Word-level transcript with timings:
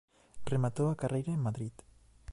Rematou 0.51 0.87
a 0.89 0.99
carreira 1.01 1.31
en 1.33 1.45
Madrid. 1.47 1.73